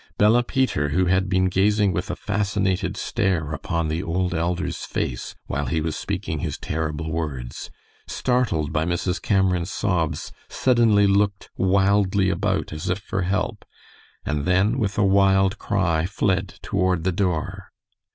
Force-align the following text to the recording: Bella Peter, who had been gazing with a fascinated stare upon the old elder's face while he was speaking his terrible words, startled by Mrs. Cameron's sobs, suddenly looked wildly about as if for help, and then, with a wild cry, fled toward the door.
Bella 0.17 0.41
Peter, 0.41 0.89
who 0.89 1.05
had 1.05 1.29
been 1.29 1.45
gazing 1.45 1.93
with 1.93 2.09
a 2.09 2.15
fascinated 2.15 2.97
stare 2.97 3.51
upon 3.51 3.87
the 3.87 4.01
old 4.01 4.33
elder's 4.33 4.83
face 4.83 5.35
while 5.45 5.67
he 5.67 5.79
was 5.79 5.95
speaking 5.95 6.39
his 6.39 6.57
terrible 6.57 7.11
words, 7.11 7.69
startled 8.07 8.73
by 8.73 8.83
Mrs. 8.83 9.21
Cameron's 9.21 9.69
sobs, 9.71 10.31
suddenly 10.49 11.05
looked 11.05 11.51
wildly 11.55 12.31
about 12.31 12.73
as 12.73 12.89
if 12.89 12.97
for 12.97 13.21
help, 13.21 13.63
and 14.25 14.45
then, 14.45 14.79
with 14.79 14.97
a 14.97 15.05
wild 15.05 15.59
cry, 15.59 16.07
fled 16.07 16.55
toward 16.63 17.03
the 17.03 17.11
door. 17.11 17.69